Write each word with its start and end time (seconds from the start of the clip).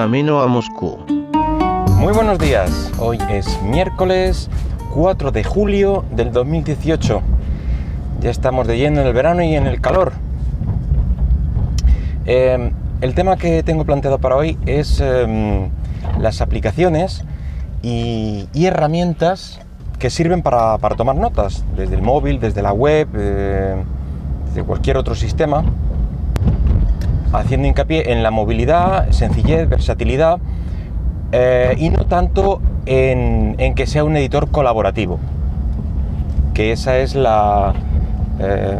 camino 0.00 0.40
a 0.40 0.46
Moscú. 0.46 0.96
Muy 1.98 2.14
buenos 2.14 2.38
días, 2.38 2.90
hoy 2.98 3.18
es 3.28 3.60
miércoles 3.62 4.48
4 4.94 5.30
de 5.30 5.44
julio 5.44 6.06
del 6.12 6.32
2018. 6.32 7.20
Ya 8.22 8.30
estamos 8.30 8.66
de 8.66 8.78
lleno 8.78 9.02
en 9.02 9.06
el 9.08 9.12
verano 9.12 9.42
y 9.42 9.54
en 9.54 9.66
el 9.66 9.82
calor. 9.82 10.12
Eh, 12.24 12.72
el 13.02 13.14
tema 13.14 13.36
que 13.36 13.62
tengo 13.62 13.84
planteado 13.84 14.18
para 14.18 14.36
hoy 14.36 14.56
es 14.64 15.00
em, 15.00 15.68
las 16.18 16.40
aplicaciones 16.40 17.22
y, 17.82 18.48
herramientas 18.54 19.60
que 19.98 20.08
sirven 20.08 20.40
para, 20.40 20.78
tomar 20.96 21.16
notas, 21.16 21.62
desde 21.76 21.96
el 21.96 22.00
móvil, 22.00 22.40
desde 22.40 22.62
la 22.62 22.72
web, 22.72 23.06
eh, 23.18 23.76
desde 24.46 24.62
cualquier 24.64 24.96
otro 24.96 25.14
sistema, 25.14 25.62
haciendo 27.32 27.68
hincapié 27.68 28.12
en 28.12 28.22
la 28.22 28.30
movilidad, 28.30 29.10
sencillez, 29.10 29.68
versatilidad 29.68 30.38
eh, 31.32 31.76
y 31.78 31.90
no 31.90 32.06
tanto 32.06 32.60
en, 32.86 33.56
que 33.74 33.86
sea 33.86 34.04
un 34.04 34.16
editor 34.16 34.50
colaborativo, 34.50 35.18
que 36.54 36.72
esa 36.72 36.98
es 36.98 37.14
la, 37.14 37.72
eh, 38.40 38.78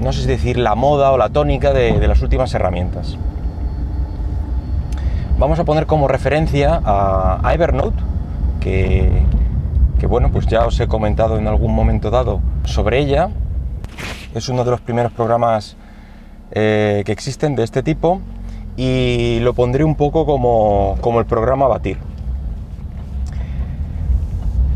no 0.00 0.12
sé 0.12 0.22
si 0.22 0.26
decir, 0.26 0.56
la 0.56 0.74
moda 0.74 1.12
o 1.12 1.18
la 1.18 1.28
tónica 1.28 1.72
de, 1.72 2.06
las 2.06 2.22
últimas 2.22 2.54
herramientas. 2.54 3.18
Vamos 5.38 5.58
a 5.58 5.64
poner 5.64 5.86
como 5.86 6.08
referencia 6.08 6.80
a, 6.84 7.50
Evernote, 7.52 8.02
que, 8.60 9.10
bueno, 10.08 10.30
pues 10.30 10.46
ya 10.46 10.66
os 10.66 10.78
he 10.80 10.88
comentado 10.88 11.38
en 11.38 11.46
algún 11.46 11.74
momento 11.74 12.10
dado 12.10 12.40
sobre 12.64 12.98
ella. 12.98 13.28
Es 14.34 14.48
uno 14.48 14.64
de 14.64 14.70
los 14.70 14.80
primeros 14.80 15.12
programas 15.12 15.76
eh, 16.54 17.02
que 17.06 17.12
existen 17.12 17.56
de 17.56 17.64
este 17.64 17.82
tipo 17.82 18.20
y 18.76 19.38
lo 19.40 19.54
pondré 19.54 19.84
un 19.84 19.94
poco 19.94 20.26
como, 20.26 21.18
el 21.18 21.24
programa 21.24 21.66
Batir. 21.66 21.96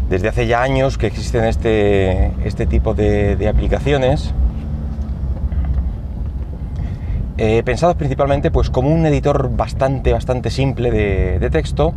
Desde 0.08 0.28
hace 0.28 0.46
ya 0.46 0.62
años 0.62 0.96
que 0.96 1.06
existen 1.06 1.44
este, 1.44 2.30
este 2.46 2.64
tipo 2.64 2.94
de, 2.94 3.46
aplicaciones, 3.48 4.32
eh, 7.36 7.62
pensados 7.62 7.96
principalmente 7.96 8.50
pues, 8.50 8.70
como 8.70 8.88
un 8.88 9.04
editor 9.04 9.54
bastante, 9.54 10.12
bastante 10.12 10.50
simple 10.50 10.90
de, 10.90 11.50
texto, 11.50 11.92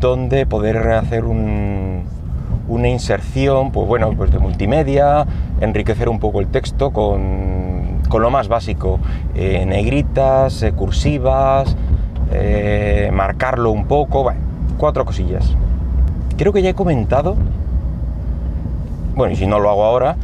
donde 0.00 0.44
poder 0.46 0.76
hacer 0.92 1.24
una 1.24 2.88
inserción 2.88 3.70
pues, 3.70 3.86
bueno, 3.86 4.12
pues 4.16 4.32
de 4.32 4.40
multimedia, 4.40 5.24
enriquecer 5.60 6.08
un 6.08 6.18
poco 6.18 6.40
el 6.40 6.48
texto 6.48 6.90
con 6.90 7.57
con 8.08 8.22
lo 8.22 8.30
más 8.30 8.48
básico, 8.48 8.98
eh, 9.34 9.64
negritas, 9.66 10.62
eh, 10.62 10.72
cursivas, 10.72 11.76
eh, 12.32 13.10
marcarlo 13.12 13.70
un 13.70 13.86
poco, 13.86 14.32
cuatro 14.76 15.04
cosillas. 15.04 15.54
Creo 16.36 16.52
que 16.52 16.62
ya 16.62 16.70
he 16.70 16.74
comentado, 16.74 17.36
bueno, 19.14 19.32
y 19.32 19.36
si 19.36 19.46
no 19.46 19.60
lo 19.60 19.70
hago 19.70 19.84
ahora, 19.84 20.16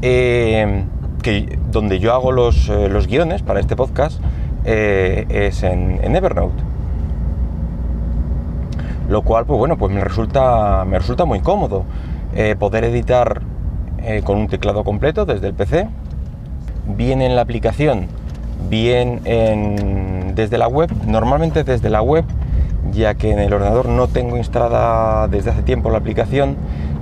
que 0.00 1.58
donde 1.72 1.98
yo 1.98 2.12
hago 2.12 2.30
los, 2.30 2.68
guiones 3.08 3.42
para 3.42 3.60
este 3.60 3.74
podcast 3.74 4.20
es 4.64 5.62
en, 5.62 6.14
Evernote. 6.14 6.62
Lo 9.08 9.22
cual, 9.22 9.46
pues 9.46 9.58
bueno, 9.58 9.76
pues 9.76 9.92
me 9.92 10.02
resulta, 10.02 10.84
me 10.84 10.98
resulta 10.98 11.24
muy 11.24 11.40
cómodo 11.40 11.84
poder 12.58 12.84
editar 12.84 13.42
con 14.22 14.38
un 14.38 14.46
teclado 14.46 14.84
completo 14.84 15.26
desde 15.26 15.48
el 15.48 15.54
PC 15.54 15.88
bien 16.86 17.22
en 17.22 17.36
la 17.36 17.42
aplicación, 17.42 18.06
bien 18.68 19.22
desde 20.34 20.58
la 20.58 20.68
web, 20.68 20.90
normalmente 21.06 21.64
desde 21.64 21.90
la 21.90 22.02
web, 22.02 22.24
ya 22.92 23.14
que 23.14 23.32
en 23.32 23.38
el 23.38 23.52
ordenador 23.52 23.88
no 23.88 24.08
tengo 24.08 24.36
instalada 24.36 25.28
desde 25.28 25.50
hace 25.50 25.62
tiempo 25.62 25.90
la 25.90 25.98
aplicación, 25.98 26.56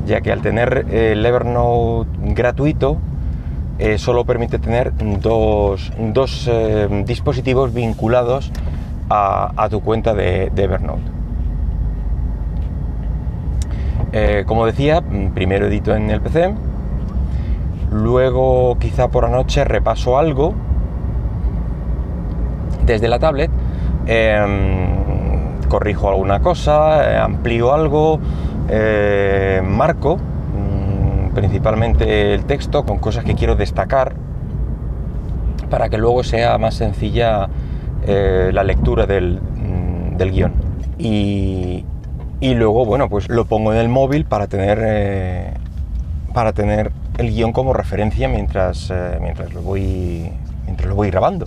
ya 0.06 0.20
que 0.20 0.32
al 0.32 0.42
tener 0.42 0.86
el 0.90 1.24
Evernote 1.24 2.10
gratuito, 2.34 2.98
eh, 3.78 3.98
solo 3.98 4.24
permite 4.24 4.60
tener 4.60 4.92
dos, 5.20 5.90
eh, 6.48 7.02
dispositivos 7.04 7.74
vinculados 7.74 8.52
a, 9.10 9.68
tu 9.70 9.80
cuenta 9.80 10.14
de, 10.14 10.50
Evernote. 10.56 11.02
Eh, 14.12 14.44
como 14.46 14.64
decía, 14.64 15.02
primero 15.34 15.66
edito 15.66 15.94
en 15.94 16.10
el 16.10 16.20
PC, 16.20 16.54
Luego 17.94 18.76
quizá 18.80 19.06
por 19.06 19.22
la 19.22 19.30
noche 19.30 19.62
repaso 19.62 20.18
algo 20.18 20.52
desde 22.84 23.06
la 23.06 23.20
tablet, 23.20 23.52
em, 24.06 25.60
corrijo 25.68 26.08
alguna 26.08 26.40
cosa, 26.40 27.12
eh, 27.12 27.16
amplío 27.16 27.72
algo, 27.72 28.18
eh, 28.68 29.62
marco 29.64 30.16
mm, 30.16 31.34
principalmente 31.34 32.34
el 32.34 32.44
texto 32.46 32.84
con 32.84 32.98
cosas 32.98 33.22
que 33.22 33.36
quiero 33.36 33.54
destacar 33.54 34.14
para 35.70 35.88
que 35.88 35.96
luego 35.96 36.24
sea 36.24 36.58
más 36.58 36.74
sencilla 36.74 37.48
eh, 38.08 38.50
la 38.52 38.64
lectura 38.64 39.06
del, 39.06 39.40
mm, 39.40 40.16
guion. 40.18 40.52
Y, 40.98 41.84
y, 42.40 42.54
luego, 42.54 42.84
bueno, 42.84 43.08
pues 43.08 43.28
lo 43.28 43.44
pongo 43.44 43.72
en 43.72 43.78
el 43.78 43.88
móvil 43.88 44.24
para 44.24 44.48
tener, 44.48 45.54
para 46.32 46.52
tener 46.52 46.90
el 47.18 47.30
guion 47.30 47.52
como 47.52 47.72
referencia 47.72 48.28
mientras, 48.28 48.90
eh, 48.90 49.18
mientras, 49.20 49.52
lo 49.52 49.62
voy, 49.62 50.30
mientras 50.64 50.88
lo 50.88 50.94
voy 50.94 51.10
grabando. 51.10 51.46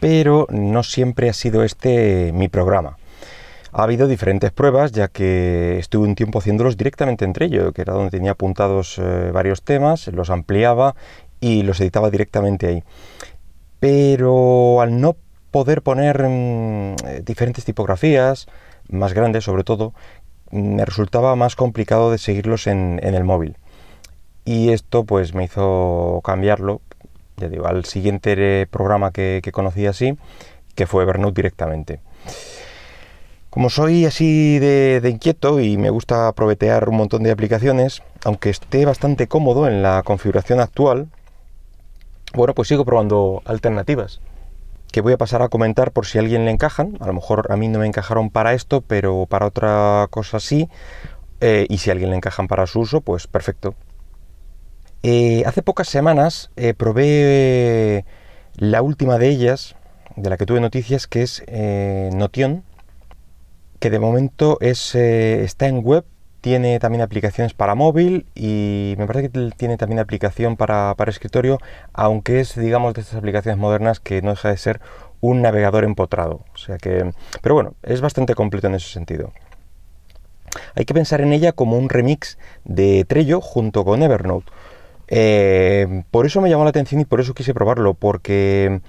Pero 0.00 0.46
no 0.50 0.82
siempre 0.82 1.28
ha 1.28 1.32
sido 1.32 1.62
este 1.64 2.32
mi 2.32 2.48
programa. 2.48 2.98
Ha 3.72 3.82
habido 3.82 4.06
diferentes 4.06 4.52
pruebas, 4.52 4.92
ya 4.92 5.08
que 5.08 5.78
estuve 5.78 6.06
un 6.06 6.14
tiempo 6.14 6.38
haciéndolos 6.38 6.76
directamente 6.76 7.24
entre 7.24 7.46
ellos, 7.46 7.72
que 7.72 7.82
era 7.82 7.92
donde 7.92 8.10
tenía 8.10 8.32
apuntados 8.32 8.98
eh, 8.98 9.30
varios 9.32 9.62
temas, 9.62 10.06
los 10.08 10.30
ampliaba 10.30 10.94
y 11.40 11.62
los 11.62 11.80
editaba 11.80 12.10
directamente 12.10 12.68
ahí. 12.68 12.84
Pero 13.80 14.80
al 14.80 15.00
no 15.00 15.16
poder 15.50 15.82
poner 15.82 16.22
mm, 16.22 16.94
eh, 17.06 17.22
diferentes 17.24 17.64
tipografías, 17.64 18.46
más 18.88 19.12
grandes 19.12 19.44
sobre 19.44 19.64
todo, 19.64 19.92
me 20.54 20.84
resultaba 20.84 21.34
más 21.36 21.56
complicado 21.56 22.10
de 22.10 22.18
seguirlos 22.18 22.66
en, 22.66 23.00
el 23.02 23.24
móvil. 23.24 23.56
Y 24.44 24.70
esto 24.70 25.04
pues 25.04 25.34
me 25.34 25.44
hizo 25.44 26.20
cambiarlo, 26.24 26.80
ya 27.36 27.48
digo, 27.48 27.66
al 27.66 27.84
siguiente 27.84 28.66
programa 28.70 29.10
que, 29.10 29.42
conocí 29.52 29.86
así, 29.86 30.16
que 30.74 30.86
fue 30.86 31.02
Evernote 31.02 31.34
directamente. 31.34 32.00
Como 33.50 33.70
soy 33.70 34.04
así 34.04 34.58
de, 34.58 35.08
inquieto 35.10 35.60
y 35.60 35.76
me 35.76 35.90
gusta 35.90 36.28
aprovechear 36.28 36.88
un 36.88 36.96
montón 36.96 37.22
de 37.22 37.30
aplicaciones, 37.30 38.02
aunque 38.24 38.50
esté 38.50 38.84
bastante 38.84 39.26
cómodo 39.26 39.66
en 39.66 39.82
la 39.82 40.02
configuración 40.04 40.60
actual, 40.60 41.08
bueno, 42.34 42.54
pues 42.54 42.68
sigo 42.68 42.84
probando 42.84 43.42
alternativas 43.44 44.20
que 44.94 45.00
voy 45.00 45.12
a 45.12 45.18
pasar 45.18 45.42
a 45.42 45.48
comentar 45.48 45.90
por 45.90 46.06
si 46.06 46.18
a 46.18 46.20
alguien 46.20 46.44
le 46.44 46.52
encajan. 46.52 46.96
A 47.00 47.08
lo 47.08 47.14
mejor 47.14 47.50
a 47.50 47.56
mí 47.56 47.66
no 47.66 47.80
me 47.80 47.86
encajaron 47.88 48.30
para 48.30 48.54
esto, 48.54 48.80
pero 48.80 49.26
para 49.26 49.46
otra 49.46 50.06
cosa 50.08 50.38
sí. 50.38 50.68
Eh, 51.40 51.66
y 51.68 51.78
si 51.78 51.90
a 51.90 51.94
alguien 51.94 52.10
le 52.10 52.16
encajan 52.16 52.46
para 52.46 52.68
su 52.68 52.78
uso, 52.78 53.00
pues 53.00 53.26
perfecto. 53.26 53.74
Eh, 55.02 55.42
hace 55.46 55.62
pocas 55.62 55.88
semanas 55.88 56.52
eh, 56.54 56.74
probé 56.74 58.04
la 58.54 58.82
última 58.82 59.18
de 59.18 59.30
ellas, 59.30 59.74
de 60.14 60.30
la 60.30 60.36
que 60.36 60.46
tuve 60.46 60.60
noticias, 60.60 61.08
que 61.08 61.22
es 61.22 61.42
Notion, 62.14 62.62
que 63.80 63.90
de 63.90 63.98
momento 63.98 64.58
es, 64.60 64.94
está 64.94 65.66
en 65.66 65.84
web 65.84 66.04
tiene 66.44 66.78
también 66.78 67.00
aplicaciones 67.00 67.54
para 67.54 67.74
móvil 67.74 68.26
y 68.34 68.96
me 68.98 69.06
parece 69.06 69.30
que 69.30 69.50
tiene 69.56 69.78
también 69.78 69.98
aplicación 69.98 70.58
para, 70.58 70.94
escritorio, 71.06 71.58
aunque 71.94 72.40
es, 72.40 72.54
digamos, 72.54 72.92
de 72.92 73.00
estas 73.00 73.16
aplicaciones 73.16 73.58
modernas 73.58 73.98
que 73.98 74.20
no 74.20 74.28
deja 74.28 74.50
de 74.50 74.58
ser 74.58 74.82
un 75.22 75.40
navegador 75.40 75.84
empotrado. 75.84 76.42
O 76.52 76.58
sea 76.58 76.76
que, 76.76 77.12
pero 77.40 77.54
bueno, 77.54 77.72
es 77.82 78.02
bastante 78.02 78.34
completo 78.34 78.66
en 78.66 78.74
ese 78.74 78.90
sentido. 78.90 79.32
Hay 80.74 80.84
que 80.84 80.92
pensar 80.92 81.22
en 81.22 81.32
ella 81.32 81.52
como 81.52 81.78
un 81.78 81.88
remix 81.88 82.36
de 82.64 83.06
Trello 83.08 83.40
junto 83.40 83.82
con 83.86 84.02
Evernote. 84.02 84.52
Eh, 85.08 86.02
por 86.10 86.26
eso 86.26 86.42
me 86.42 86.50
llamó 86.50 86.64
la 86.64 86.70
atención 86.70 87.00
y 87.00 87.06
por 87.06 87.20
eso 87.20 87.32
quise 87.32 87.54
probarlo, 87.54 87.94
porque 87.94 88.82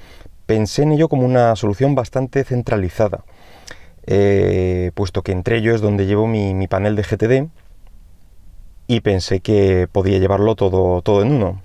pensé 0.45 0.83
en 0.83 0.91
ello 0.91 1.07
como 1.07 1.23
una 1.23 1.55
solución 1.55 1.95
bastante 1.95 2.43
centralizada. 2.43 3.23
Eh, 4.07 4.91
puesto 4.93 5.23
que 5.23 5.31
entre 5.31 5.57
ellos 5.57 5.75
es 5.75 5.81
donde 5.81 6.05
llevo 6.05 6.27
mi, 6.27 6.67
panel 6.67 6.95
de 6.95 7.03
GTD 7.03 7.49
y 8.87 9.01
pensé 9.01 9.39
que 9.39 9.87
podía 9.91 10.19
llevarlo 10.19 10.55
todo, 10.55 11.01
todo 11.01 11.21
en 11.21 11.31
uno. 11.31 11.61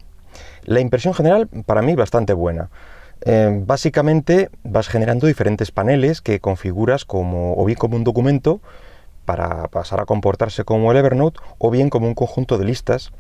La 0.65 0.81
impresión 0.81 1.15
general 1.15 1.49
para 1.67 1.83
mí 1.83 1.95
bastante 1.95 2.33
buena. 2.33 2.71
Eh, 3.23 3.63
básicamente 3.67 4.49
vas 4.65 4.89
generando 4.89 5.27
diferentes 5.27 5.71
paneles 5.71 6.23
que 6.23 6.41
configuras 6.41 7.05
como 7.05 7.55
o 7.57 7.65
bien 7.67 7.77
como 7.77 7.97
un 7.97 8.05
documento 8.05 8.61
para 9.27 9.69
pasar 9.69 10.01
a 10.01 10.07
comportarse 10.07 10.65
como 10.65 10.91
el 10.91 10.97
Evernote 10.97 11.39
o 11.59 11.71
bien 11.71 11.91
como 11.91 12.07
un 12.07 12.15
conjunto 12.15 12.57
de 12.57 12.65
listas 12.65 13.13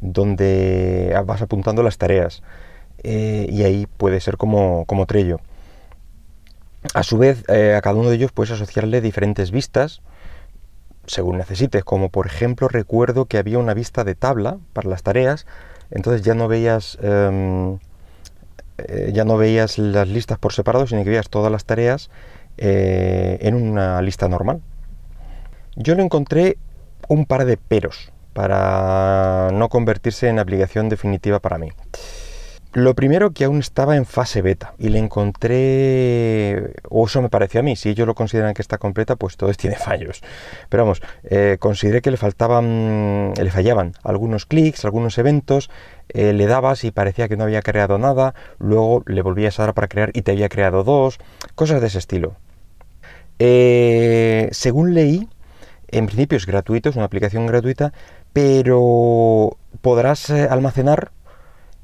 donde 0.00 1.14
vas 1.26 1.42
apuntando 1.42 1.82
las 1.82 1.98
tareas 1.98 2.42
eh, 3.02 3.46
y 3.50 3.64
ahí 3.64 3.86
puede 3.98 4.20
ser 4.20 4.38
como, 4.38 4.84
como 4.86 5.06
Trello. 5.06 5.40
A 6.94 7.02
su 7.02 7.18
vez, 7.18 7.48
a 7.48 7.80
cada 7.80 7.94
uno 7.94 8.10
de 8.10 8.16
ellos 8.16 8.32
puedes 8.32 8.52
asociarle 8.52 9.00
diferentes 9.00 9.50
vistas, 9.50 10.02
según 11.06 11.38
necesites, 11.38 11.84
como 11.84 12.10
por 12.10 12.26
ejemplo 12.26 12.68
recuerdo 12.68 13.26
que 13.26 13.38
había 13.38 13.58
una 13.58 13.74
vista 13.74 14.04
de 14.04 14.14
tabla 14.14 14.58
para 14.72 14.88
las 14.88 15.02
tareas, 15.02 15.46
entonces 15.90 16.22
ya 16.22 16.34
no 16.34 16.48
veías 16.48 16.98
em, 17.02 17.78
eh, 18.78 19.10
ya 19.12 19.24
no 19.24 19.36
veías 19.36 19.78
las 19.78 20.08
listas 20.08 20.38
por 20.38 20.52
separado, 20.52 20.86
sino 20.86 21.02
que 21.04 21.10
veías 21.10 21.28
todas 21.28 21.52
las 21.52 21.64
tareas 21.64 22.10
eh, 22.58 23.38
en 23.40 23.54
una 23.54 24.00
lista 24.02 24.28
normal. 24.28 24.60
Yo 25.76 25.94
le 25.94 26.02
encontré 26.02 26.58
un 27.08 27.26
par 27.26 27.44
de 27.44 27.56
peros 27.56 28.12
para 28.32 29.50
no 29.52 29.68
convertirse 29.68 30.28
en 30.28 30.38
aplicación 30.38 30.88
definitiva 30.88 31.38
para 31.40 31.58
mí. 31.58 31.70
Lo 32.74 32.94
primero 32.94 33.32
que 33.32 33.44
aún 33.44 33.58
estaba 33.58 33.96
en 33.96 34.06
fase 34.06 34.40
beta 34.40 34.72
y 34.78 34.88
le 34.88 34.98
encontré, 34.98 36.72
o 36.88 37.06
eso 37.06 37.20
me 37.20 37.28
pareció 37.28 37.60
a 37.60 37.62
mí, 37.62 37.76
si 37.76 37.90
ellos 37.90 38.06
lo 38.06 38.14
consideran 38.14 38.54
que 38.54 38.62
está 38.62 38.78
completa, 38.78 39.16
pues 39.16 39.36
todo 39.36 39.52
tiene 39.52 39.76
fallos. 39.78 40.22
Pero 40.70 40.84
vamos, 40.84 41.02
eh, 41.24 41.58
consideré 41.60 42.00
que 42.00 42.10
le 42.10 42.16
faltaban, 42.16 43.34
le 43.36 43.50
fallaban 43.50 43.92
algunos 44.02 44.46
clics, 44.46 44.86
algunos 44.86 45.18
eventos, 45.18 45.68
eh, 46.08 46.32
le 46.32 46.46
dabas 46.46 46.84
y 46.84 46.92
parecía 46.92 47.28
que 47.28 47.36
no 47.36 47.44
había 47.44 47.60
creado 47.60 47.98
nada, 47.98 48.34
luego 48.58 49.02
le 49.06 49.20
volvías 49.20 49.60
a 49.60 49.64
dar 49.64 49.74
para 49.74 49.88
crear 49.88 50.10
y 50.14 50.22
te 50.22 50.32
había 50.32 50.48
creado 50.48 50.82
dos, 50.82 51.18
cosas 51.54 51.82
de 51.82 51.88
ese 51.88 51.98
estilo. 51.98 52.36
Eh, 53.38 54.48
según 54.52 54.94
leí, 54.94 55.28
en 55.88 56.06
principio 56.06 56.38
es 56.38 56.46
gratuito, 56.46 56.88
es 56.88 56.96
una 56.96 57.04
aplicación 57.04 57.46
gratuita, 57.46 57.92
pero 58.32 59.58
podrás 59.82 60.30
almacenar 60.30 61.12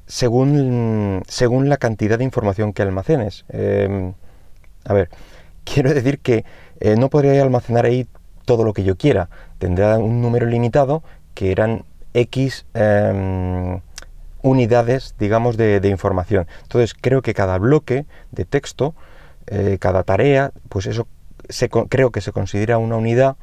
según, 0.09 1.23
según 1.29 1.69
la 1.69 1.77
cantidad 1.77 2.19
de 2.19 2.25
información 2.25 2.73
que 2.73 2.83
almacenes. 2.83 3.45
Em, 3.51 4.15
a 4.85 4.95
ver, 4.95 5.11
quiero 5.65 5.95
decir 5.95 6.19
que 6.19 6.45
eh, 6.81 6.97
no 6.97 7.11
podría 7.11 7.41
almacenar 7.43 7.85
ahí 7.85 8.09
todo 8.45 8.65
lo 8.65 8.73
que 8.73 8.83
yo 8.83 8.97
quiera. 8.97 9.29
Tendrá 9.59 9.99
un 9.99 10.21
número 10.23 10.47
limitado 10.47 11.05
que 11.35 11.53
eran 11.53 11.85
X 12.15 12.65
em, 12.75 13.81
unidades, 14.43 15.15
digamos, 15.19 15.57
de, 15.59 15.87
información. 15.89 16.47
Entonces 16.63 16.95
creo 16.99 17.21
que 17.23 17.35
cada 17.35 17.59
bloque 17.59 18.07
de 18.33 18.45
texto, 18.47 18.95
eh, 19.47 19.77
cada 19.79 20.03
tarea, 20.05 20.53
pues 20.71 20.87
eso 20.87 21.07
se, 21.51 21.69
creo 21.69 22.11
que 22.11 22.23
se 22.23 22.33
considera 22.33 22.79
una 22.79 22.97
unidad. 22.97 23.37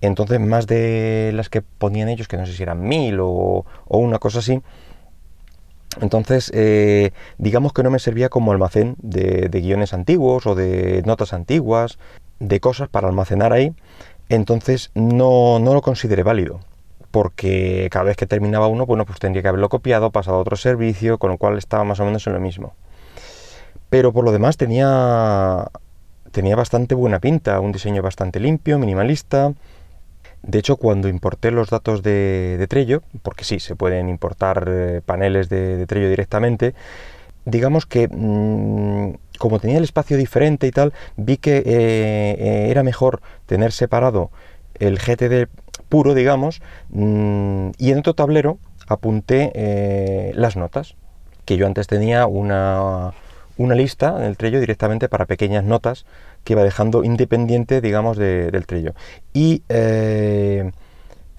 Entonces 0.00 0.38
más 0.38 0.68
de 0.68 1.32
las 1.34 1.48
que 1.48 1.60
ponían 1.60 2.08
ellos, 2.08 2.28
que 2.28 2.36
no 2.36 2.46
sé 2.46 2.52
si 2.52 2.62
eran 2.62 2.82
mil 2.82 3.18
o, 3.20 3.66
o 3.86 3.98
una 3.98 4.20
cosa 4.20 4.38
así, 4.38 4.62
entonces, 6.00 6.50
eh, 6.54 7.10
digamos 7.38 7.72
que 7.72 7.82
no 7.82 7.90
me 7.90 7.98
servía 7.98 8.28
como 8.28 8.52
almacén 8.52 8.96
de, 8.98 9.48
guiones 9.48 9.92
antiguos 9.92 10.46
o 10.46 10.54
de 10.54 11.02
notas 11.04 11.32
antiguas, 11.32 11.98
de 12.38 12.60
cosas 12.60 12.88
para 12.88 13.08
almacenar 13.08 13.52
ahí. 13.52 13.74
Entonces 14.28 14.90
no, 14.94 15.58
lo 15.58 15.80
consideré 15.82 16.22
válido, 16.22 16.60
porque 17.10 17.88
cada 17.90 18.04
vez 18.04 18.16
que 18.16 18.26
terminaba 18.26 18.68
uno, 18.68 18.86
bueno, 18.86 19.06
pues 19.06 19.18
tendría 19.18 19.42
que 19.42 19.48
haberlo 19.48 19.68
copiado, 19.68 20.10
pasado 20.10 20.36
a 20.36 20.40
otro 20.40 20.56
servicio, 20.56 21.18
con 21.18 21.30
lo 21.30 21.38
cual 21.38 21.58
estaba 21.58 21.84
más 21.84 21.98
o 22.00 22.04
menos 22.04 22.26
en 22.26 22.34
lo 22.34 22.40
mismo. 22.40 22.74
Pero 23.90 24.12
por 24.12 24.24
lo 24.24 24.32
demás 24.32 24.56
tenía, 24.56 25.68
tenía 26.30 26.56
bastante 26.56 26.94
buena 26.94 27.20
pinta, 27.20 27.58
un 27.60 27.72
diseño 27.72 28.02
bastante 28.02 28.38
limpio, 28.38 28.78
minimalista, 28.78 29.54
de 30.42 30.58
hecho, 30.58 30.76
cuando 30.76 31.08
importé 31.08 31.50
los 31.50 31.70
datos 31.70 32.02
de, 32.02 32.64
Trello, 32.68 33.02
porque 33.22 33.44
sí, 33.44 33.60
se 33.60 33.76
pueden 33.76 34.08
importar 34.08 34.66
eh, 34.68 35.00
paneles 35.04 35.48
de, 35.48 35.86
Trello 35.86 36.08
directamente, 36.08 36.74
digamos 37.44 37.86
que 37.86 38.08
mm, 38.08 39.14
como 39.38 39.58
tenía 39.58 39.78
el 39.78 39.84
espacio 39.84 40.16
diferente 40.16 40.66
y 40.66 40.70
tal, 40.70 40.92
vi 41.16 41.38
que 41.38 41.58
eh, 41.58 41.64
eh, 41.66 42.68
era 42.70 42.82
mejor 42.82 43.20
tener 43.46 43.72
separado 43.72 44.30
el 44.78 44.98
GTD 44.98 45.48
puro, 45.88 46.14
digamos, 46.14 46.62
mm, 46.90 47.70
y 47.78 47.90
en 47.90 47.98
otro 47.98 48.14
tablero 48.14 48.58
apunté 48.86 50.32
las 50.34 50.56
notas, 50.56 50.94
que 51.44 51.56
yo 51.56 51.66
antes 51.66 51.86
tenía 51.88 52.26
una, 52.26 53.12
una 53.58 53.74
lista 53.74 54.16
en 54.16 54.22
el 54.22 54.36
Trello 54.36 54.60
directamente 54.60 55.08
para 55.08 55.26
pequeñas 55.26 55.64
notas 55.64 56.06
que 56.48 56.54
iba 56.54 56.64
dejando 56.64 57.04
independiente, 57.04 57.82
digamos, 57.82 58.16
del 58.16 58.64
Trello. 58.66 58.94
Y 59.34 59.64
eh, 59.68 60.72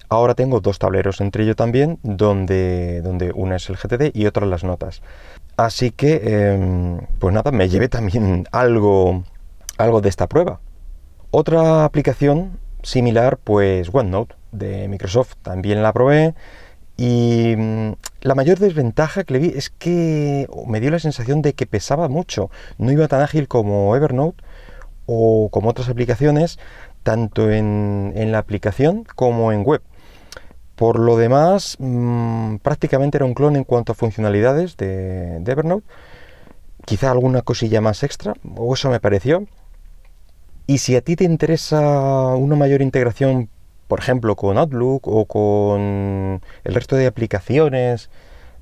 ahora 0.08 0.36
tengo 0.36 0.60
dos 0.60 0.78
tableros 0.78 1.20
en 1.20 1.32
Trello 1.32 1.56
también, 1.56 1.98
donde, 2.04 3.02
donde 3.02 3.32
una 3.32 3.56
es 3.56 3.68
el 3.68 3.76
GTD 3.76 4.14
y 4.14 4.26
otra 4.26 4.46
las 4.46 4.62
notas. 4.62 5.02
Así 5.56 5.90
que, 5.90 6.52
em, 6.52 7.00
pues 7.18 7.34
nada, 7.34 7.50
me 7.50 7.68
llevé 7.68 7.88
también 7.88 8.46
algo, 8.52 9.24
algo 9.78 10.00
de 10.00 10.10
esta 10.10 10.28
prueba. 10.28 10.60
Otra 11.32 11.84
aplicación 11.84 12.60
similar, 12.84 13.36
pues 13.36 13.90
OneNote 13.92 14.36
de 14.52 14.86
Microsoft, 14.86 15.34
también 15.42 15.82
la 15.82 15.92
probé. 15.92 16.34
Y 16.96 17.56
mm, 17.56 17.94
la 18.20 18.36
mayor 18.36 18.60
desventaja 18.60 19.24
que 19.24 19.32
le 19.32 19.40
vi 19.40 19.48
es 19.56 19.70
que 19.70 20.46
me 20.68 20.78
dio 20.78 20.92
la 20.92 21.00
sensación 21.00 21.42
de 21.42 21.54
que 21.54 21.66
pesaba 21.66 22.06
mucho. 22.08 22.48
No 22.78 22.92
iba 22.92 23.08
tan 23.08 23.22
ágil 23.22 23.48
como 23.48 23.96
Evernote 23.96 24.44
o 25.12 25.48
como 25.50 25.70
otras 25.70 25.88
aplicaciones, 25.88 26.58
tanto 27.02 27.50
en, 27.50 28.12
la 28.30 28.38
aplicación 28.38 29.04
como 29.16 29.50
en 29.50 29.64
web. 29.64 29.82
Por 30.76 31.00
lo 31.00 31.16
demás, 31.16 31.76
mm, 31.80 32.56
prácticamente 32.58 33.18
era 33.18 33.26
un 33.26 33.34
clon 33.34 33.56
en 33.56 33.64
cuanto 33.64 33.92
a 33.92 33.94
funcionalidades 33.96 34.76
de, 34.76 35.42
Evernote. 35.44 35.84
Quizá 36.86 37.10
alguna 37.10 37.42
cosilla 37.42 37.80
más 37.80 38.04
extra, 38.04 38.34
o 38.56 38.72
eso 38.74 38.88
me 38.90 39.00
pareció. 39.00 39.46
Y 40.66 40.78
si 40.78 40.94
a 40.94 41.00
ti 41.02 41.16
te 41.16 41.24
interesa 41.24 41.80
una 42.36 42.56
mayor 42.56 42.80
integración 42.80 43.48
por 43.88 43.98
ejemplo, 43.98 44.36
con 44.36 44.56
Outlook 44.56 45.08
o 45.08 45.24
con 45.24 46.40
el 46.62 46.74
resto 46.74 46.94
de 46.94 47.08
aplicaciones 47.08 48.08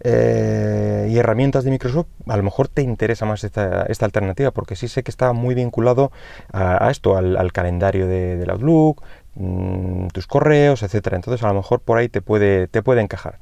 eh, 0.01 1.09
y 1.11 1.19
herramientas 1.19 1.65
de 1.65 1.71
Microsoft, 1.71 2.09
a 2.27 2.37
lo 2.37 2.43
mejor 2.43 2.69
te 2.69 2.83
interesa 2.83 3.27
más 3.27 3.45
esta, 3.45 3.87
alternativa, 4.01 4.51
porque 4.51 4.77
sí 4.77 4.89
sé 4.89 5.03
que 5.03 5.11
está 5.11 5.33
muy 5.33 5.55
vinculado 5.55 6.13
a, 6.53 6.91
esto, 6.91 7.17
al, 7.17 7.53
calendario 7.53 8.07
de, 8.07 8.37
del 8.37 8.51
Outlook, 8.51 9.03
mm, 9.35 10.09
tus 10.09 10.27
correos, 10.27 10.83
etcétera. 10.83 11.17
Entonces, 11.17 11.43
a 11.45 11.49
lo 11.49 11.55
mejor 11.55 11.81
por 11.81 11.99
ahí 11.99 12.09
te 12.09 12.23
puede, 12.23 12.69
te 12.69 12.83
puede 12.83 13.01
encajar. 13.01 13.39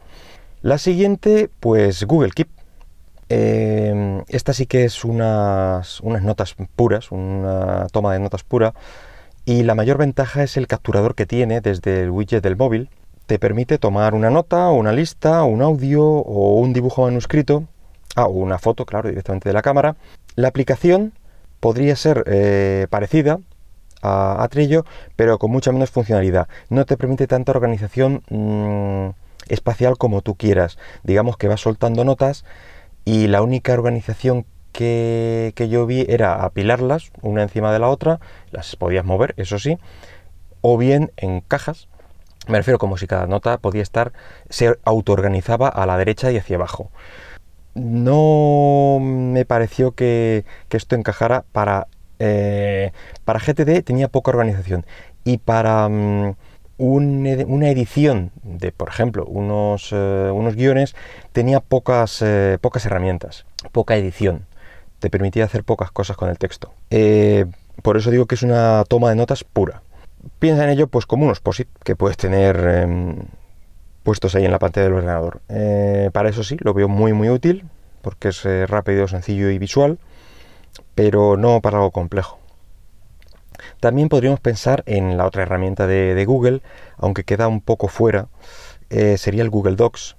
La 0.62 0.78
siguiente, 0.78 1.50
pues 1.60 2.04
Google 2.04 2.30
Keep. 2.30 2.48
Eh, 3.28 4.22
esta 4.28 4.52
sí 4.52 4.66
que 4.66 4.84
es 4.84 5.04
unas, 5.04 6.00
unas 6.00 6.22
notas 6.22 6.54
puras, 6.76 7.10
una 7.10 7.88
toma 7.90 8.12
de 8.12 8.20
notas 8.20 8.44
pura 8.44 8.72
y 9.48 9.62
la 9.62 9.76
mayor 9.76 9.96
ventaja 9.96 10.42
es 10.42 10.56
el 10.56 10.66
capturador 10.66 11.14
que 11.14 11.24
tiene 11.24 11.60
desde 11.60 12.02
el 12.02 12.10
widget 12.10 12.42
del 12.42 12.56
móvil. 12.56 12.90
Te 13.26 13.38
permite 13.38 13.78
tomar 13.78 14.14
una 14.14 14.30
nota, 14.30 14.70
una 14.70 14.92
lista, 14.92 15.42
un 15.44 15.62
audio 15.62 16.04
o 16.04 16.60
un 16.60 16.72
dibujo 16.72 17.02
manuscrito, 17.02 17.64
ah, 18.14 18.26
o 18.26 18.30
una 18.30 18.58
foto, 18.58 18.86
claro, 18.86 19.08
directamente 19.08 19.48
de 19.48 19.52
la 19.52 19.62
cámara. 19.62 19.96
La 20.36 20.48
aplicación 20.48 21.12
podría 21.60 21.96
ser 21.96 22.24
eh, 22.26 22.86
parecida 22.90 23.40
a, 24.02 24.46
Trello, 24.50 24.84
pero 25.16 25.38
con 25.38 25.50
mucha 25.50 25.72
menos 25.72 25.90
funcionalidad. 25.90 26.48
No 26.68 26.86
te 26.86 26.96
permite 26.96 27.26
tanta 27.26 27.50
organización 27.52 28.22
mm, 28.30 29.10
espacial 29.48 29.98
como 29.98 30.22
tú 30.22 30.36
quieras. 30.36 30.78
Digamos 31.02 31.36
que 31.36 31.48
vas 31.48 31.60
soltando 31.60 32.04
notas 32.04 32.44
y 33.04 33.26
la 33.26 33.42
única 33.42 33.72
organización 33.72 34.46
que, 34.72 35.68
yo 35.70 35.86
vi 35.86 36.04
era 36.08 36.44
apilarlas 36.44 37.10
una 37.22 37.42
encima 37.42 37.72
de 37.72 37.78
la 37.78 37.88
otra, 37.88 38.20
las 38.50 38.76
podías 38.76 39.04
mover, 39.04 39.34
eso 39.38 39.58
sí, 39.58 39.78
o 40.60 40.76
bien 40.76 41.12
en 41.16 41.40
cajas, 41.40 41.88
me 42.46 42.58
refiero 42.58 42.78
como 42.78 42.96
si 42.96 43.06
cada 43.06 43.26
nota 43.26 43.58
podía 43.58 43.82
estar, 43.82 44.12
se 44.48 44.78
autoorganizaba 44.84 45.68
a 45.68 45.86
la 45.86 45.98
derecha 45.98 46.30
y 46.30 46.38
hacia 46.38 46.56
abajo. 46.56 46.90
No 47.74 48.98
me 49.00 49.44
pareció 49.44 49.92
que, 49.92 50.44
esto 50.70 50.96
encajara 50.96 51.44
para, 51.52 51.88
eh, 52.18 52.92
para 53.24 53.40
GTD, 53.40 53.82
tenía 53.82 54.08
poca 54.08 54.30
organización 54.30 54.86
y 55.24 55.38
para 55.38 55.88
mm, 55.88 56.36
una 56.78 57.68
edición 57.68 58.30
de, 58.42 58.72
por 58.72 58.88
ejemplo, 58.88 59.24
unos, 59.26 59.90
eh, 59.92 60.30
unos 60.32 60.54
guiones, 60.56 60.94
tenía 61.32 61.60
pocas, 61.60 62.22
eh, 62.22 62.58
pocas 62.60 62.84
herramientas, 62.86 63.46
poca 63.72 63.96
edición 63.96 64.46
te 64.98 65.10
permitía 65.10 65.44
hacer 65.44 65.62
pocas 65.62 65.90
cosas 65.90 66.16
con 66.16 66.30
el 66.30 66.38
texto. 66.38 66.72
Por 67.82 67.96
eso 67.96 68.10
digo 68.10 68.26
que 68.26 68.34
es 68.34 68.42
una 68.42 68.84
toma 68.88 69.10
de 69.10 69.16
notas 69.16 69.44
pura. 69.44 69.82
Piensa 70.38 70.64
en 70.64 70.70
ello 70.70 70.88
pues 70.88 71.06
como 71.06 71.24
unos 71.24 71.40
POSIT 71.40 71.68
que 71.84 71.96
puedes 71.96 72.16
tener 72.16 72.56
em, 72.56 73.16
puestos 74.02 74.34
ahí 74.34 74.44
en 74.44 74.50
la 74.50 74.58
pantalla 74.58 74.84
del 74.84 74.94
ordenador. 74.94 75.40
Eh, 75.48 76.10
para 76.12 76.28
eso 76.28 76.42
sí, 76.44 76.56
lo 76.60 76.74
veo 76.74 76.88
muy 76.88 77.12
muy 77.12 77.28
útil 77.30 77.64
porque 78.02 78.28
es 78.28 78.44
eh, 78.44 78.66
rápido, 78.66 79.08
sencillo 79.08 79.50
y 79.50 79.58
visual, 79.58 79.98
pero 80.94 81.36
no 81.36 81.60
para 81.60 81.78
algo 81.78 81.90
complejo. 81.90 82.38
También 83.80 84.08
podríamos 84.08 84.40
pensar 84.40 84.82
en 84.86 85.16
la 85.16 85.26
otra 85.26 85.42
herramienta 85.42 85.86
de, 85.86 86.14
de 86.14 86.24
Google, 86.24 86.62
aunque 86.98 87.24
queda 87.24 87.48
un 87.48 87.60
poco 87.60 87.88
fuera, 87.88 88.28
sería 89.16 89.42
el 89.42 89.50
Google 89.50 89.76
Docs, 89.76 90.16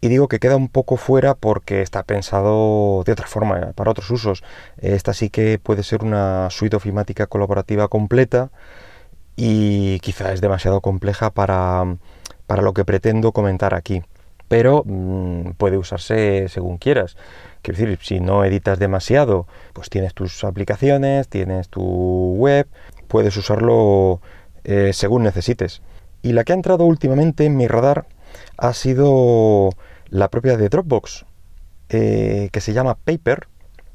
Y 0.00 0.08
digo 0.08 0.28
que 0.28 0.38
queda 0.38 0.56
un 0.56 0.68
poco 0.68 0.96
fuera 0.96 1.34
porque 1.34 1.82
está 1.82 2.02
pensado 2.04 3.02
de 3.04 3.12
otra 3.12 3.26
forma, 3.26 3.72
para 3.74 3.90
otros 3.90 4.10
usos. 4.10 4.42
Esta 4.78 5.12
sí 5.12 5.30
que 5.30 5.58
puede 5.58 5.82
ser 5.82 6.04
una 6.04 6.48
suite 6.50 6.76
ofimática 6.76 7.26
colaborativa 7.26 7.88
completa 7.88 8.50
y 9.40 10.00
quizá 10.00 10.32
es 10.32 10.40
demasiado 10.40 10.80
compleja 10.80 11.30
para, 11.30 11.84
lo 12.48 12.74
que 12.74 12.84
pretendo 12.84 13.30
comentar 13.30 13.72
aquí. 13.72 14.02
Pero 14.48 14.82
mm, 14.84 15.52
puede 15.52 15.78
usarse 15.78 16.48
según 16.48 16.78
quieras. 16.78 17.16
Quiero 17.62 17.78
decir, 17.78 17.98
si 18.02 18.18
no 18.18 18.44
editas 18.44 18.80
demasiado, 18.80 19.46
pues 19.74 19.90
tienes 19.90 20.12
tus 20.12 20.42
aplicaciones, 20.42 21.28
tienes 21.28 21.68
tu 21.68 22.34
web, 22.36 22.66
puedes 23.06 23.36
usarlo 23.36 24.20
eh, 24.64 24.90
según 24.92 25.22
necesites. 25.22 25.82
Y 26.20 26.32
la 26.32 26.42
que 26.42 26.52
ha 26.52 26.56
entrado 26.56 26.84
últimamente 26.84 27.44
en 27.44 27.56
mi 27.56 27.68
radar 27.68 28.06
ha 28.56 28.72
sido 28.74 29.70
la 30.08 30.30
propia 30.30 30.56
de 30.56 30.68
Dropbox, 30.68 31.26
eh, 31.90 32.48
que 32.50 32.60
se 32.60 32.72
llama 32.72 32.96
Paper, 32.96 33.46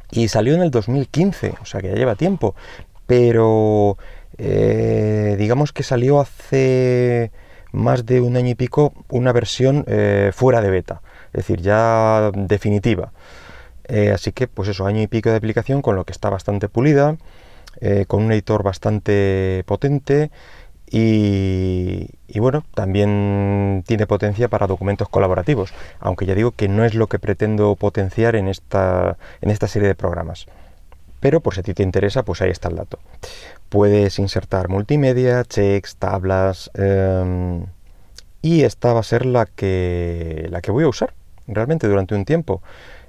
y 0.10 0.30
salió 0.30 0.54
en 0.56 0.62
el 0.62 0.72
2015, 0.72 1.56
o 1.62 1.66
sea 1.66 1.82
que 1.82 1.90
ya 1.90 1.96
lleva 1.96 2.16
tiempo, 2.16 2.56
pero 3.08 3.98
eh, 4.38 5.36
digamos 5.38 5.72
que 5.72 5.84
salió 5.84 6.20
hace 6.20 7.32
más 7.72 8.06
de 8.06 8.22
un 8.22 8.38
año 8.38 8.50
y 8.50 8.56
pico 8.56 8.94
una 9.10 9.32
versión 9.32 9.86
fuera 10.32 10.62
de 10.62 10.70
beta, 10.70 11.02
es 11.28 11.46
decir, 11.46 11.62
ya 11.62 12.32
definitiva. 12.36 13.14
así 14.14 14.32
que, 14.32 14.48
pues 14.48 14.70
eso, 14.70 14.86
año 14.86 15.02
y 15.02 15.08
pico 15.08 15.32
de 15.32 15.38
aplicación 15.38 15.82
con 15.82 15.96
lo 15.96 16.06
que 16.06 16.12
está 16.12 16.30
bastante 16.30 16.70
pulida, 16.70 17.18
con 18.08 18.24
un 18.24 18.32
editor 18.32 18.62
bastante 18.62 19.64
potente 19.66 20.30
y, 20.96 22.08
bueno, 22.36 22.64
también 22.76 23.84
tiene 23.88 24.06
potencia 24.06 24.48
para 24.48 24.68
documentos 24.68 25.10
colaborativos, 25.10 25.74
aunque 26.00 26.28
ya 26.28 26.36
digo 26.36 26.52
que 26.52 26.68
no 26.68 26.86
es 26.86 26.94
lo 26.94 27.08
que 27.08 27.18
pretendo 27.18 27.76
potenciar 27.76 28.36
en 28.36 28.48
esta, 28.48 29.18
en 29.42 29.50
esta 29.50 29.68
serie 29.68 29.88
de 29.88 29.96
programas. 29.96 30.46
Pero 31.24 31.40
por 31.40 31.54
si 31.54 31.62
a 31.62 31.64
ti 31.64 31.74
te 31.74 31.84
interesa, 31.84 32.24
pues 32.24 32.42
ahí 32.42 32.50
está 32.50 32.68
el 32.68 32.76
dato. 32.76 33.00
Puedes 33.70 34.20
insertar 34.20 34.68
multimedia, 34.68 35.46
checks, 35.46 35.96
tablas, 35.96 36.70
em, 36.74 37.66
y 38.42 38.64
esta 38.64 38.92
va 38.92 39.00
a 39.00 39.04
ser 39.04 39.26
la 39.26 39.46
que, 39.46 40.48
la 40.50 40.60
que 40.60 40.72
voy 40.72 40.84
a 40.84 40.90
usar 40.90 41.14
realmente 41.48 41.88
durante 41.88 42.14
un 42.14 42.26
tiempo. 42.26 42.62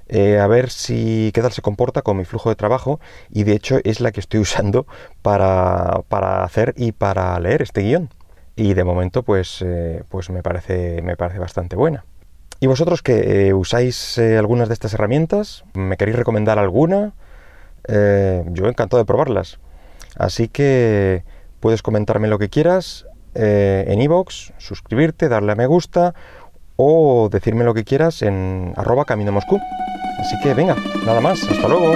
Eh, 0.07 0.39
a 0.39 0.47
ver 0.47 0.69
si 0.69 1.31
qué 1.33 1.41
tal 1.41 1.51
se 1.51 1.61
comporta 1.61 2.03
con 2.03 2.15
mi 2.15 2.23
flujo 2.23 2.47
de 2.47 2.55
trabajo 2.55 3.01
y 3.29 3.43
de 3.43 3.51
hecho 3.51 3.79
es 3.83 3.99
la 3.99 4.13
que 4.13 4.21
estoy 4.21 4.39
usando 4.47 4.87
para, 5.21 6.05
hacer 6.41 6.73
y 6.77 6.93
para 6.93 7.37
leer 7.41 7.63
este 7.63 7.81
guion 7.81 8.09
y 8.55 8.75
de 8.75 8.83
momento 8.85 9.23
pues, 9.23 9.61
eh, 9.61 10.03
pues 10.07 10.29
me, 10.29 10.41
parece, 10.41 11.01
me 11.01 11.17
parece 11.17 11.39
bastante 11.39 11.75
buena. 11.75 12.05
¿Y 12.61 12.67
vosotros 12.67 13.01
que 13.01 13.47
eh, 13.49 13.53
usáis 13.53 14.17
algunas 14.17 14.69
de 14.69 14.73
estas 14.73 14.93
herramientas? 14.93 15.65
¿Me 15.73 15.97
queréis 15.97 16.15
recomendar 16.15 16.59
alguna? 16.59 17.11
Yo 17.87 18.67
encantado 18.67 18.97
de 18.97 19.05
probarlas. 19.05 19.59
Así 20.17 20.47
que 20.47 21.23
puedes 21.59 21.81
comentarme 21.81 22.27
lo 22.27 22.39
que 22.39 22.49
quieras 22.49 23.05
en 23.33 24.01
iVoox, 24.01 24.53
suscribirte, 24.57 25.29
darle 25.29 25.51
a 25.51 25.55
me 25.55 25.65
gusta 25.65 26.13
o 26.77 27.29
decirme 27.31 27.63
lo 27.63 27.73
que 27.73 27.83
quieras 27.83 28.21
en 28.21 28.73
arroba 28.75 29.05
camino 29.05 29.31
Moscú. 29.31 29.59
Así 30.19 30.35
que 30.41 30.53
venga, 30.53 30.75
nada 31.05 31.21
más, 31.21 31.43
hasta 31.43 31.67
luego. 31.67 31.93